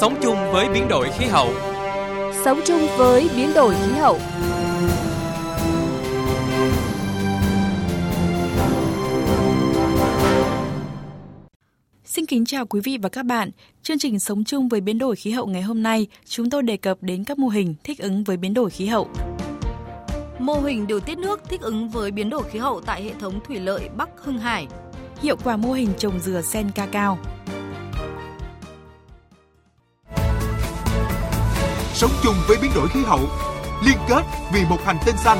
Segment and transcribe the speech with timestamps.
[0.00, 1.48] Sống chung với biến đổi khí hậu.
[2.44, 4.18] Sống chung với biến đổi khí hậu.
[12.04, 13.50] Xin kính chào quý vị và các bạn.
[13.82, 16.76] Chương trình Sống chung với biến đổi khí hậu ngày hôm nay, chúng tôi đề
[16.76, 19.08] cập đến các mô hình thích ứng với biến đổi khí hậu.
[20.38, 23.40] Mô hình điều tiết nước thích ứng với biến đổi khí hậu tại hệ thống
[23.46, 24.66] thủy lợi Bắc Hưng Hải.
[25.22, 27.18] Hiệu quả mô hình trồng dừa sen ca cao.
[32.00, 33.20] Sống chung với biến đổi khí hậu,
[33.86, 35.38] liên kết vì một hành tinh xanh.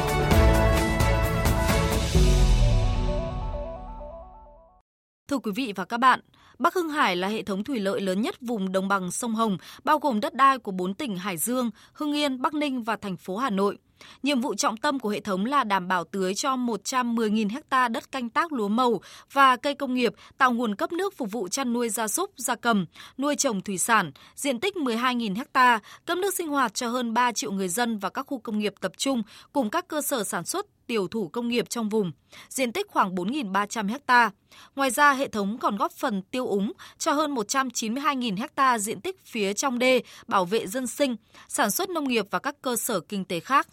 [5.29, 6.21] Thưa quý vị và các bạn,
[6.59, 9.59] Bắc Hưng Hải là hệ thống thủy lợi lớn nhất vùng đồng bằng sông Hồng,
[9.85, 13.17] bao gồm đất đai của 4 tỉnh Hải Dương, Hưng Yên, Bắc Ninh và thành
[13.17, 13.79] phố Hà Nội.
[14.23, 18.13] Nhiệm vụ trọng tâm của hệ thống là đảm bảo tưới cho 110.000 ha đất
[18.13, 19.01] canh tác lúa màu
[19.33, 22.55] và cây công nghiệp, tạo nguồn cấp nước phục vụ chăn nuôi gia súc, gia
[22.55, 22.87] cầm,
[23.19, 27.33] nuôi trồng thủy sản, diện tích 12.000 ha, cấp nước sinh hoạt cho hơn 3
[27.33, 30.45] triệu người dân và các khu công nghiệp tập trung cùng các cơ sở sản
[30.45, 32.13] xuất tiểu thủ công nghiệp trong vùng,
[32.49, 34.31] diện tích khoảng 4.300 ha.
[34.77, 39.17] Ngoài ra, hệ thống còn góp phần tiêu úng cho hơn 192.000 ha diện tích
[39.25, 41.17] phía trong đê, bảo vệ dân sinh,
[41.49, 43.69] sản xuất nông nghiệp và các cơ sở kinh tế khác.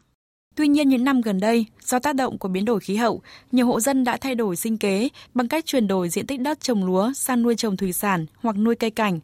[0.56, 3.68] Tuy nhiên những năm gần đây, do tác động của biến đổi khí hậu, nhiều
[3.68, 6.86] hộ dân đã thay đổi sinh kế bằng cách chuyển đổi diện tích đất trồng
[6.86, 9.20] lúa sang nuôi trồng thủy sản hoặc nuôi cây cảnh.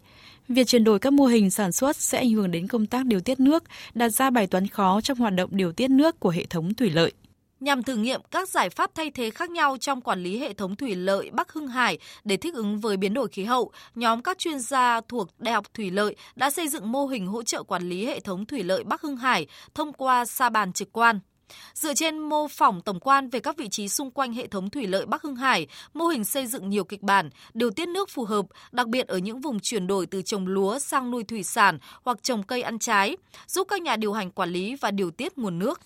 [0.47, 3.19] Việc chuyển đổi các mô hình sản xuất sẽ ảnh hưởng đến công tác điều
[3.19, 6.45] tiết nước, đặt ra bài toán khó trong hoạt động điều tiết nước của hệ
[6.45, 7.11] thống thủy lợi
[7.61, 10.75] nhằm thử nghiệm các giải pháp thay thế khác nhau trong quản lý hệ thống
[10.75, 14.37] thủy lợi Bắc Hưng Hải để thích ứng với biến đổi khí hậu, nhóm các
[14.37, 17.89] chuyên gia thuộc Đại học Thủy lợi đã xây dựng mô hình hỗ trợ quản
[17.89, 21.19] lý hệ thống thủy lợi Bắc Hưng Hải thông qua sa bàn trực quan.
[21.73, 24.87] Dựa trên mô phỏng tổng quan về các vị trí xung quanh hệ thống thủy
[24.87, 28.25] lợi Bắc Hưng Hải, mô hình xây dựng nhiều kịch bản, điều tiết nước phù
[28.25, 31.77] hợp, đặc biệt ở những vùng chuyển đổi từ trồng lúa sang nuôi thủy sản
[32.03, 33.17] hoặc trồng cây ăn trái,
[33.47, 35.81] giúp các nhà điều hành quản lý và điều tiết nguồn nước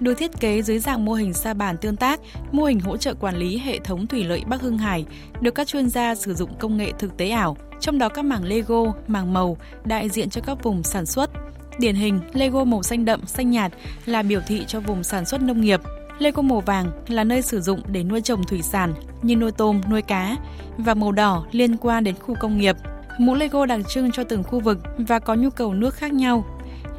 [0.00, 2.20] được thiết kế dưới dạng mô hình sa bàn tương tác,
[2.52, 5.04] mô hình hỗ trợ quản lý hệ thống thủy lợi Bắc Hưng Hải,
[5.40, 8.44] được các chuyên gia sử dụng công nghệ thực tế ảo, trong đó các mảng
[8.44, 11.30] Lego, mảng màu đại diện cho các vùng sản xuất.
[11.78, 13.72] Điển hình, Lego màu xanh đậm, xanh nhạt
[14.06, 15.80] là biểu thị cho vùng sản xuất nông nghiệp.
[16.18, 19.80] Lego màu vàng là nơi sử dụng để nuôi trồng thủy sản như nuôi tôm,
[19.90, 20.36] nuôi cá
[20.78, 22.76] và màu đỏ liên quan đến khu công nghiệp.
[23.18, 26.44] Mũ Lego đặc trưng cho từng khu vực và có nhu cầu nước khác nhau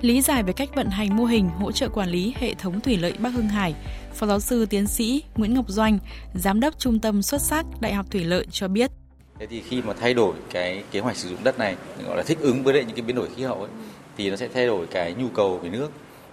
[0.01, 2.97] Lý giải về cách vận hành mô hình hỗ trợ quản lý hệ thống thủy
[2.97, 3.75] lợi Bắc Hưng Hải,
[4.13, 5.99] Phó giáo sư tiến sĩ Nguyễn Ngọc Doanh,
[6.33, 8.91] Giám đốc Trung tâm xuất sắc Đại học Thủy lợi cho biết.
[9.39, 11.75] Thế thì khi mà thay đổi cái kế hoạch sử dụng đất này,
[12.07, 13.69] gọi là thích ứng với lại những cái biến đổi khí hậu ấy,
[14.17, 15.91] thì nó sẽ thay đổi cái nhu cầu về nước.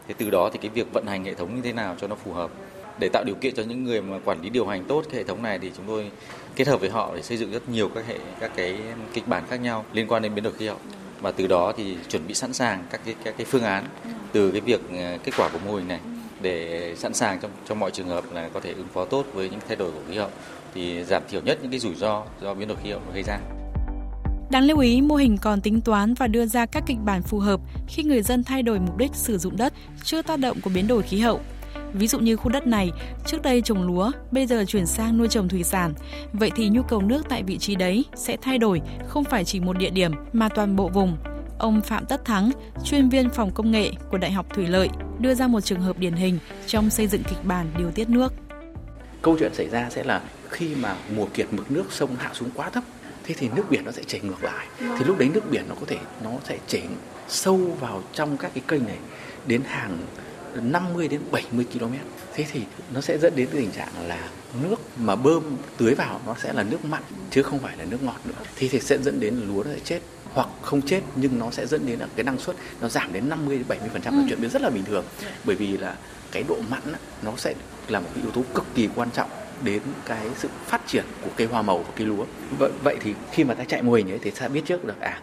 [0.09, 2.15] Thế từ đó thì cái việc vận hành hệ thống như thế nào cho nó
[2.15, 2.50] phù hợp
[2.99, 5.25] để tạo điều kiện cho những người mà quản lý điều hành tốt cái hệ
[5.25, 6.10] thống này thì chúng tôi
[6.56, 8.78] kết hợp với họ để xây dựng rất nhiều các hệ các cái
[9.12, 10.78] kịch bản khác nhau liên quan đến biến đổi khí hậu
[11.21, 13.84] và từ đó thì chuẩn bị sẵn sàng các cái các cái phương án
[14.32, 16.00] từ cái việc ờ, kết quả của mô hình này
[16.41, 19.50] để sẵn sàng trong trong mọi trường hợp là có thể ứng phó tốt với
[19.50, 20.31] những thay đổi của khí hậu
[20.75, 23.38] thì giảm thiểu nhất những cái rủi ro do biến đổi khí hậu gây ra.
[24.50, 27.38] Đáng lưu ý, mô hình còn tính toán và đưa ra các kịch bản phù
[27.38, 29.72] hợp khi người dân thay đổi mục đích sử dụng đất
[30.05, 31.41] trước tác động của biến đổi khí hậu.
[31.93, 32.91] Ví dụ như khu đất này
[33.27, 35.94] trước đây trồng lúa, bây giờ chuyển sang nuôi trồng thủy sản.
[36.32, 39.60] Vậy thì nhu cầu nước tại vị trí đấy sẽ thay đổi không phải chỉ
[39.60, 41.16] một địa điểm mà toàn bộ vùng.
[41.59, 42.50] Ông Phạm Tất Thắng,
[42.84, 44.88] chuyên viên phòng công nghệ của Đại học Thủy lợi,
[45.19, 48.32] đưa ra một trường hợp điển hình trong xây dựng kịch bản điều tiết nước.
[49.22, 52.50] Câu chuyện xảy ra sẽ là khi mà mùa kiệt mực nước sông hạ xuống
[52.55, 52.84] quá thấp
[53.26, 55.75] thế thì nước biển nó sẽ chảy ngược lại thì lúc đấy nước biển nó
[55.75, 56.82] có thể nó sẽ chảy
[57.28, 58.99] sâu vào trong các cái kênh này
[59.47, 59.99] đến hàng
[60.62, 61.94] 50 đến 70 km.
[62.34, 62.62] Thế thì
[62.94, 64.28] nó sẽ dẫn đến cái tình trạng là
[64.62, 68.03] nước mà bơm tưới vào nó sẽ là nước mặn chứ không phải là nước
[68.03, 68.44] ngọt nữa.
[68.56, 70.00] Thì thì sẽ dẫn đến lúa nó sẽ chết
[70.33, 73.28] hoặc không chết nhưng nó sẽ dẫn đến là cái năng suất nó giảm đến
[73.28, 75.05] 50 đến 70% phần là chuyện biến rất là bình thường.
[75.44, 75.97] Bởi vì là
[76.33, 76.83] cái độ mặn
[77.23, 77.55] nó sẽ
[77.88, 79.31] là một cái yếu tố cực kỳ quan trọng
[79.62, 82.25] đến cái sự phát triển của cây hoa màu và cây lúa.
[82.59, 85.00] Vậy, vậy thì khi mà ta chạy mô hình ấy thì ta biết trước được
[85.00, 85.20] à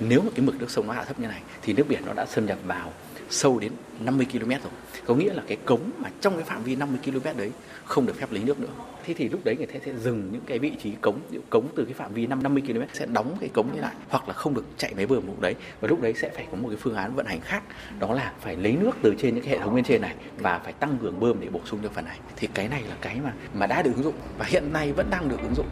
[0.00, 2.12] nếu mà cái mực nước sông nó hạ thấp như này, thì nước biển nó
[2.12, 2.92] đã xâm nhập vào
[3.30, 4.58] sâu đến 50 km rồi.
[5.06, 7.50] Có nghĩa là cái cống mà trong cái phạm vi 50 km đấy
[7.84, 8.68] không được phép lấy nước nữa.
[9.04, 11.20] Thế thì lúc đấy người ta sẽ dừng những cái vị trí cống
[11.50, 14.28] cống từ cái phạm vi 5 50 km sẽ đóng cái cống như lại, hoặc
[14.28, 15.54] là không được chạy máy bơm lúc đấy.
[15.80, 17.62] Và lúc đấy sẽ phải có một cái phương án vận hành khác,
[17.98, 20.58] đó là phải lấy nước từ trên những cái hệ thống bên trên này và
[20.58, 22.18] phải tăng cường bơm để bổ sung cho phần này.
[22.36, 25.10] Thì cái này là cái mà mà đã được ứng dụng và hiện nay vẫn
[25.10, 25.66] đang được ứng dụng.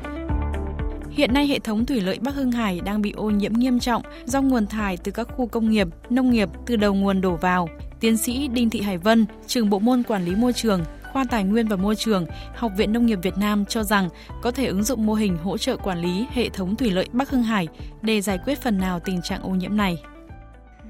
[1.14, 4.02] Hiện nay hệ thống thủy lợi Bắc Hưng Hải đang bị ô nhiễm nghiêm trọng
[4.24, 7.68] do nguồn thải từ các khu công nghiệp, nông nghiệp từ đầu nguồn đổ vào.
[8.00, 11.44] Tiến sĩ Đinh Thị Hải Vân, trường bộ môn quản lý môi trường, khoa Tài
[11.44, 14.08] nguyên và Môi trường, Học viện Nông nghiệp Việt Nam cho rằng
[14.42, 17.30] có thể ứng dụng mô hình hỗ trợ quản lý hệ thống thủy lợi Bắc
[17.30, 17.68] Hưng Hải
[18.02, 19.96] để giải quyết phần nào tình trạng ô nhiễm này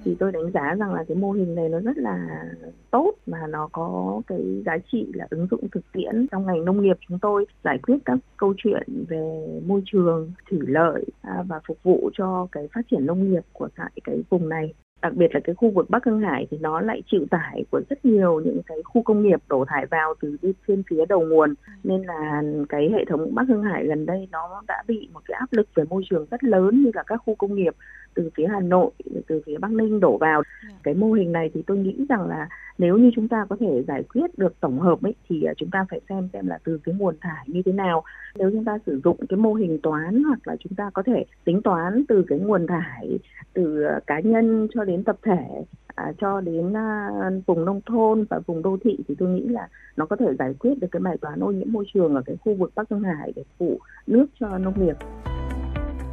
[0.04, 2.44] thì tôi đánh giá rằng là cái mô hình này nó rất là
[2.90, 6.82] tốt và nó có cái giá trị là ứng dụng thực tiễn trong ngành nông
[6.82, 11.60] nghiệp chúng tôi, giải quyết các câu chuyện về môi trường, thủy lợi à, và
[11.66, 14.74] phục vụ cho cái phát triển nông nghiệp của tại cái vùng này
[15.04, 17.80] đặc biệt là cái khu vực Bắc Hưng Hải thì nó lại chịu tải của
[17.90, 20.36] rất nhiều những cái khu công nghiệp đổ thải vào từ
[20.68, 21.54] trên phía đầu nguồn
[21.84, 25.36] nên là cái hệ thống Bắc Hưng Hải gần đây nó đã bị một cái
[25.40, 27.74] áp lực về môi trường rất lớn như là các khu công nghiệp
[28.14, 28.90] từ phía Hà Nội
[29.26, 30.74] từ phía Bắc Ninh đổ vào dạ.
[30.82, 32.48] cái mô hình này thì tôi nghĩ rằng là
[32.78, 35.70] nếu như chúng ta có thể giải quyết được tổng hợp ấy thì à, chúng
[35.70, 38.04] ta phải xem xem là từ cái nguồn thải như thế nào.
[38.34, 41.24] Nếu chúng ta sử dụng cái mô hình toán hoặc là chúng ta có thể
[41.44, 43.18] tính toán từ cái nguồn thải
[43.52, 47.10] từ à, cá nhân cho đến tập thể à, cho đến à,
[47.46, 50.54] vùng nông thôn và vùng đô thị thì tôi nghĩ là nó có thể giải
[50.58, 53.02] quyết được cái bài toán ô nhiễm môi trường ở cái khu vực Bắc Hưng
[53.02, 54.96] Hải để phụ nước cho nông nghiệp.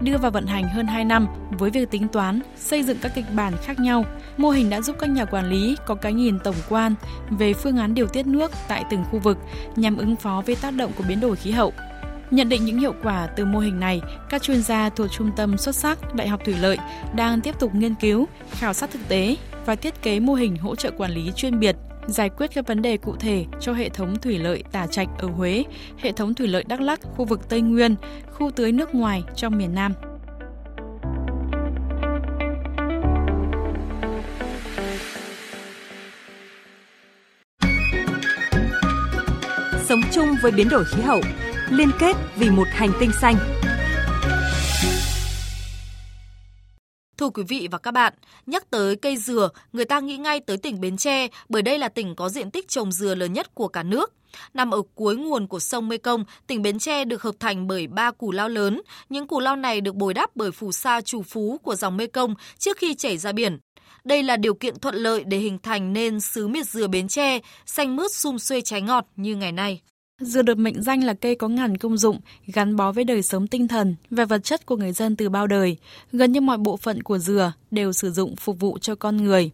[0.05, 1.27] Đưa vào vận hành hơn 2 năm
[1.59, 4.03] với việc tính toán, xây dựng các kịch bản khác nhau,
[4.41, 6.95] mô hình đã giúp các nhà quản lý có cái nhìn tổng quan
[7.29, 9.37] về phương án điều tiết nước tại từng khu vực
[9.75, 11.73] nhằm ứng phó với tác động của biến đổi khí hậu.
[12.31, 15.57] Nhận định những hiệu quả từ mô hình này, các chuyên gia thuộc Trung tâm
[15.57, 16.77] xuất sắc Đại học Thủy lợi
[17.15, 19.35] đang tiếp tục nghiên cứu, khảo sát thực tế
[19.65, 21.75] và thiết kế mô hình hỗ trợ quản lý chuyên biệt
[22.07, 25.27] giải quyết các vấn đề cụ thể cho hệ thống thủy lợi tả Trạch ở
[25.27, 25.63] Huế,
[25.97, 27.95] hệ thống thủy lợi Đắk Lắk, khu vực Tây Nguyên,
[28.31, 29.93] khu tưới nước ngoài trong miền Nam.
[40.41, 41.21] Với biến đổi khí hậu,
[41.69, 43.35] liên kết vì một hành tinh xanh.
[47.17, 48.13] Thưa quý vị và các bạn,
[48.45, 51.89] nhắc tới cây dừa, người ta nghĩ ngay tới tỉnh Bến Tre bởi đây là
[51.89, 54.13] tỉnh có diện tích trồng dừa lớn nhất của cả nước.
[54.53, 58.11] Nằm ở cuối nguồn của sông Mekong, tỉnh Bến Tre được hợp thành bởi ba
[58.11, 58.81] cù lao lớn.
[59.09, 62.35] Những cù lao này được bồi đắp bởi phù sa trù phú của dòng Mekong
[62.57, 63.57] trước khi chảy ra biển.
[64.03, 67.39] Đây là điều kiện thuận lợi để hình thành nên xứ miệt dừa Bến Tre,
[67.65, 69.81] xanh mướt sum xuê trái ngọt như ngày nay.
[70.21, 73.47] Dừa được mệnh danh là cây có ngàn công dụng, gắn bó với đời sống
[73.47, 75.77] tinh thần và vật chất của người dân từ bao đời.
[76.11, 79.51] Gần như mọi bộ phận của dừa đều sử dụng phục vụ cho con người.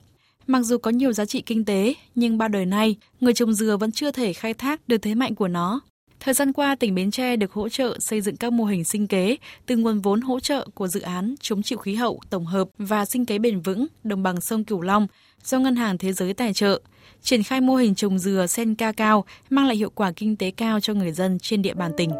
[0.47, 3.77] Mặc dù có nhiều giá trị kinh tế, nhưng bao đời nay, người trồng dừa
[3.77, 5.79] vẫn chưa thể khai thác được thế mạnh của nó.
[6.19, 9.07] Thời gian qua, tỉnh Bến Tre được hỗ trợ xây dựng các mô hình sinh
[9.07, 12.67] kế từ nguồn vốn hỗ trợ của dự án chống chịu khí hậu tổng hợp
[12.77, 15.07] và sinh kế bền vững đồng bằng sông Cửu Long
[15.49, 16.81] do Ngân hàng Thế giới tài trợ–
[17.21, 20.51] triển khai mô hình trồng dừa sen ca cao mang lại hiệu quả kinh tế
[20.51, 22.11] cao cho người dân trên địa bàn tỉnh.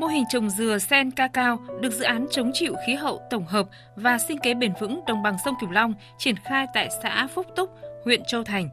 [0.00, 3.46] Mô hình trồng dừa sen ca cao được dự án chống chịu khí hậu tổng
[3.46, 7.28] hợp và sinh kế bền vững đồng bằng sông Cửu Long triển khai tại xã
[7.34, 7.70] Phúc Túc,
[8.04, 8.68] huyện Châu Thành.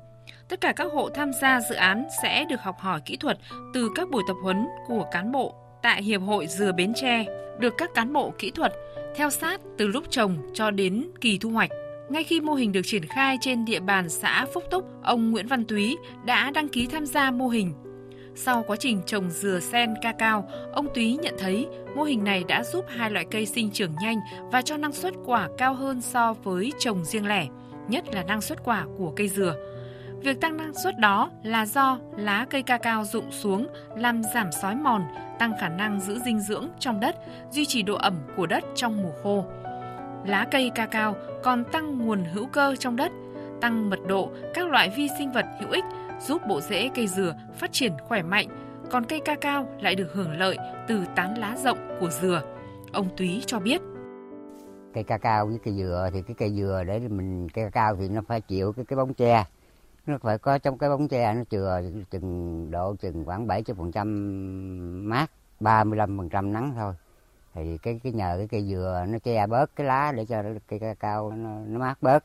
[0.50, 3.38] Tất cả các hộ tham gia dự án sẽ được học hỏi kỹ thuật
[3.74, 7.26] từ các buổi tập huấn của cán bộ tại Hiệp hội Dừa Bến Tre,
[7.60, 8.74] được các cán bộ kỹ thuật
[9.16, 11.72] theo sát từ lúc trồng cho đến kỳ thu hoạch.
[12.12, 15.48] Ngay khi mô hình được triển khai trên địa bàn xã Phúc Túc, ông Nguyễn
[15.48, 17.74] Văn Túy đã đăng ký tham gia mô hình.
[18.36, 22.44] Sau quá trình trồng dừa sen ca cao, ông Túy nhận thấy mô hình này
[22.48, 24.20] đã giúp hai loại cây sinh trưởng nhanh
[24.52, 27.48] và cho năng suất quả cao hơn so với trồng riêng lẻ,
[27.88, 29.56] nhất là năng suất quả của cây dừa.
[30.22, 33.68] Việc tăng năng suất đó là do lá cây ca cao rụng xuống
[33.98, 35.04] làm giảm sói mòn,
[35.40, 37.16] tăng khả năng giữ dinh dưỡng trong đất,
[37.52, 39.46] duy trì độ ẩm của đất trong mùa khô.
[40.26, 43.12] Lá cây ca cao còn tăng nguồn hữu cơ trong đất,
[43.62, 45.84] tăng mật độ các loại vi sinh vật hữu ích
[46.20, 48.48] giúp bộ rễ cây dừa phát triển khỏe mạnh,
[48.92, 50.58] còn cây ca cao lại được hưởng lợi
[50.88, 52.42] từ tán lá rộng của dừa.
[52.94, 53.82] Ông Túy cho biết.
[54.94, 57.96] Cây ca cao với cây dừa thì cái cây dừa để mình cây ca cao
[57.96, 59.46] thì nó phải chịu cái cái bóng tre
[60.06, 61.82] nó phải có trong cái bóng tre nó chừa
[62.12, 66.94] chừng độ chừng khoảng 70 phần trăm mát 35 phần trăm nắng thôi
[67.54, 70.80] thì cái cái nhờ cái cây dừa nó che bớt cái lá để cho cây
[70.80, 72.24] ca cao nó, nó mát bớt.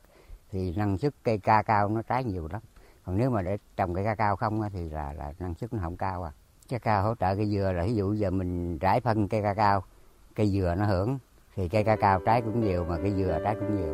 [0.51, 2.61] Thì năng suất cây ca cao nó trái nhiều lắm.
[3.05, 5.79] Còn nếu mà để trồng cây ca cao không thì là là năng suất nó
[5.83, 6.31] không cao à.
[6.69, 9.53] Cây cao hỗ trợ cây dừa là ví dụ giờ mình rải phân cây ca
[9.53, 9.83] cao
[10.35, 11.19] cây dừa nó hưởng
[11.55, 13.93] thì cây ca cao trái cũng nhiều mà cây dừa trái cũng nhiều.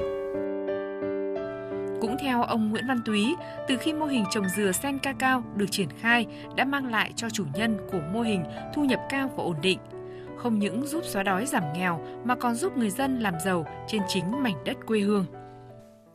[2.02, 3.36] Cũng theo ông Nguyễn Văn Túy,
[3.68, 7.14] từ khi mô hình trồng dừa sen ca cao được triển khai đã mang lại
[7.16, 8.44] cho chủ nhân của mô hình
[8.76, 9.80] thu nhập cao và ổn định
[10.38, 14.02] không những giúp xóa đói giảm nghèo mà còn giúp người dân làm giàu trên
[14.08, 15.26] chính mảnh đất quê hương.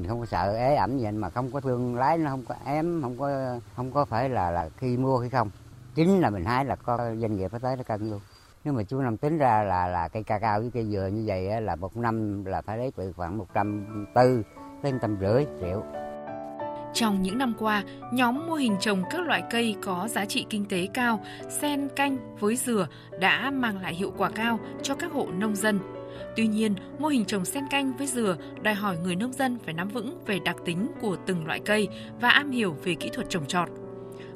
[0.08, 3.02] Không có sợ ế ẩm gì mà không có thương lái nó không có ém,
[3.02, 5.50] không có không có phải là là khi mua hay không.
[5.94, 8.20] Chính là mình hái là có doanh nghiệp phải tới nó cân luôn.
[8.64, 11.24] Nếu mà chú năm tính ra là là cây ca cao với cây dừa như
[11.26, 14.42] vậy là một năm là phải lấy từ khoảng một trăm tư
[14.82, 15.82] đến trăm rưỡi triệu.
[16.94, 20.64] Trong những năm qua, nhóm mô hình trồng các loại cây có giá trị kinh
[20.64, 22.86] tế cao, sen canh với dừa
[23.20, 25.78] đã mang lại hiệu quả cao cho các hộ nông dân.
[26.36, 29.74] Tuy nhiên, mô hình trồng sen canh với dừa đòi hỏi người nông dân phải
[29.74, 31.88] nắm vững về đặc tính của từng loại cây
[32.20, 33.68] và am hiểu về kỹ thuật trồng trọt.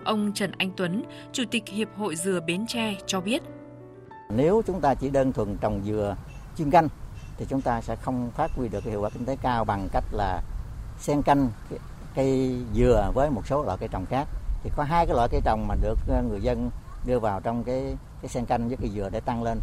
[0.04, 3.42] Ông Trần Anh Tuấn, Chủ tịch Hiệp hội Dừa Bến Tre cho biết.
[4.30, 6.16] Nếu chúng ta chỉ đơn thuần trồng dừa
[6.58, 6.88] chuyên canh
[7.36, 10.04] thì chúng ta sẽ không phát huy được hiệu quả kinh tế cao bằng cách
[10.12, 10.42] là
[10.98, 11.50] sen canh
[12.14, 14.28] cây dừa với một số loại cây trồng khác.
[14.62, 16.70] Thì có hai cái loại cây trồng mà được ờ, người dân
[17.06, 19.58] đưa vào trong cái cái sen canh với cây dừa để tăng lên.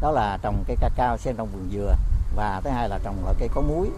[0.00, 1.94] Đó là trồng cây cacao xen trong vườn dừa
[2.36, 3.90] và thứ hai là trồng loại cây có muối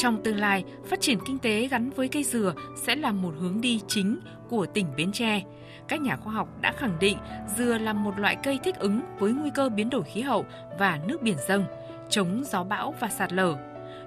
[0.00, 2.54] trong tương lai, phát triển kinh tế gắn với cây dừa
[2.86, 5.42] sẽ là một hướng đi chính của tỉnh Bến Tre.
[5.88, 7.18] Các nhà khoa học đã khẳng định
[7.56, 10.44] dừa là một loại cây thích ứng với nguy cơ biến đổi khí hậu
[10.78, 11.64] và nước biển dâng,
[12.10, 13.56] chống gió bão và sạt lở.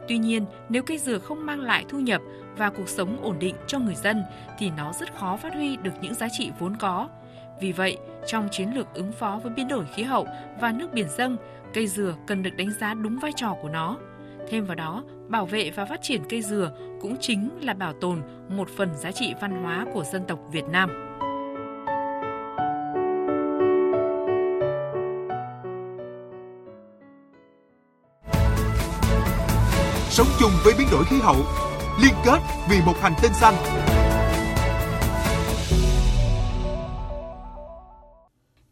[0.08, 2.22] Tuy nhiên, nếu cây dừa không mang lại thu nhập
[2.58, 4.24] và cuộc sống ổn định cho người dân
[4.60, 7.10] thì nó rất khó phát huy được những giá trị vốn có.
[7.62, 10.28] Vì vậy, trong chiến lược ứng phó với biến đổi khí hậu
[10.62, 11.38] và nước biển dâng,
[11.74, 13.98] cây dừa cần được đánh giá đúng vai trò của nó–
[14.50, 18.22] Thêm vào đó, bảo vệ và phát triển cây dừa cũng chính là bảo tồn
[18.50, 21.13] một phần giá trị văn hóa của dân tộc Việt Nam.
[30.14, 31.36] Sống chung với biến đổi khí hậu,
[32.02, 32.40] liên kết
[32.70, 33.54] vì một hành tinh xanh.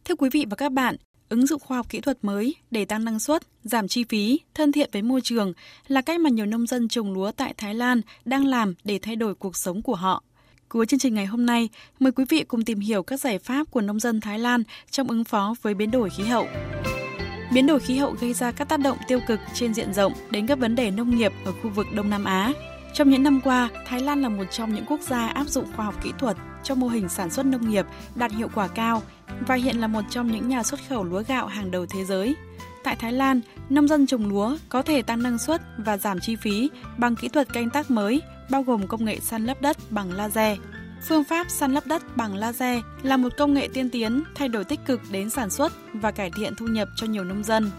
[0.05, 0.95] Thưa quý vị và các bạn,
[1.29, 4.71] ứng dụng khoa học kỹ thuật mới để tăng năng suất, giảm chi phí, thân
[4.71, 5.53] thiện với môi trường
[5.88, 9.15] là cách mà nhiều nông dân trồng lúa tại Thái Lan đang làm để thay
[9.15, 10.24] đổi cuộc sống của họ.
[10.69, 11.69] Cuối chương trình ngày hôm nay,
[12.00, 15.07] mời quý vị cùng tìm hiểu các giải pháp của nông dân Thái Lan trong
[15.07, 16.48] ứng phó với biến đổi khí hậu.
[17.53, 20.48] Biến đổi khí hậu gây ra các tác động tiêu cực trên diện rộng đến
[20.48, 22.53] các vấn đề nông nghiệp ở khu vực Đông Nam Á.
[22.93, 25.86] Trong những năm qua, Thái Lan là một trong những quốc gia áp dụng khoa
[25.86, 29.01] học kỹ thuật cho mô hình sản xuất nông nghiệp đạt hiệu quả cao
[29.48, 32.36] và hiện là một trong những nhà xuất khẩu lúa gạo hàng đầu thế giới.
[32.84, 36.36] Tại Thái Lan, nông dân trồng lúa có thể tăng năng suất và giảm chi
[36.36, 40.12] phí bằng kỹ thuật canh tác mới, bao gồm công nghệ săn lấp đất bằng
[40.12, 40.58] laser.
[41.03, 44.63] Phương pháp săn lấp đất bằng laser là một công nghệ tiên tiến thay đổi
[44.63, 47.72] tích cực đến sản xuất và cải thiện thu nhập cho nhiều nông dân.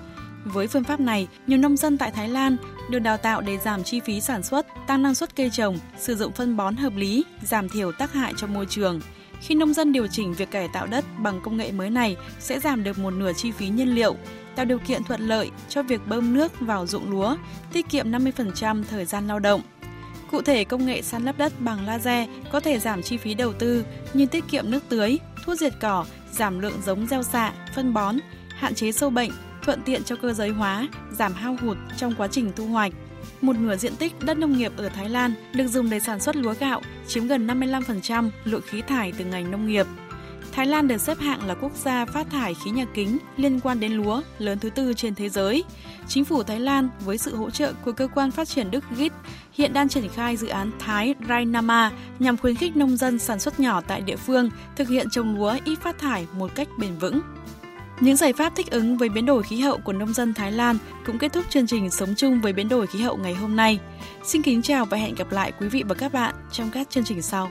[0.44, 2.56] Với phương pháp này, nhiều nông dân tại Thái Lan
[2.90, 6.16] được đào tạo để giảm chi phí sản xuất, tăng năng suất cây trồng, sử
[6.16, 9.00] dụng phân bón hợp lý, giảm thiểu tác hại cho môi trường.
[9.40, 12.60] Khi nông dân điều chỉnh việc cải tạo đất bằng công nghệ mới này sẽ
[12.60, 14.16] giảm được một nửa chi phí nhiên liệu,
[14.56, 17.36] tạo điều kiện thuận lợi cho việc bơm nước vào ruộng lúa,
[17.72, 19.60] tiết kiệm 50% thời gian lao động.
[20.32, 23.52] Cụ thể, công nghệ săn lấp đất bằng laser có thể giảm chi phí đầu
[23.52, 23.84] tư
[24.14, 28.16] như tiết kiệm nước tưới, thuốc diệt cỏ, giảm lượng giống gieo xạ, phân bón,
[28.48, 29.30] hạn chế sâu bệnh,
[29.62, 32.92] thuận tiện cho cơ giới hóa, giảm hao hụt trong quá trình thu hoạch.
[33.40, 36.36] Một nửa diện tích đất nông nghiệp ở Thái Lan được dùng để sản xuất
[36.36, 39.86] lúa gạo, chiếm gần 55% lượng khí thải từ ngành nông nghiệp.
[40.52, 43.80] Thái Lan được xếp hạng là quốc gia phát thải khí nhà kính liên quan
[43.80, 45.64] đến lúa lớn thứ tư trên thế giới.
[46.08, 49.12] Chính phủ Thái Lan với sự hỗ trợ của cơ quan phát triển Đức GIT
[49.52, 53.60] hiện đang triển khai dự án Thái Rainama nhằm khuyến khích nông dân sản xuất
[53.60, 57.20] nhỏ tại địa phương thực hiện trồng lúa ít phát thải một cách bền vững.
[58.00, 60.78] Những giải pháp thích ứng với biến đổi khí hậu của nông dân Thái Lan
[61.06, 63.78] cũng kết thúc chương trình Sống chung với biến đổi khí hậu ngày hôm nay.
[64.24, 67.04] Xin kính chào và hẹn gặp lại quý vị và các bạn trong các chương
[67.04, 67.50] trình sau.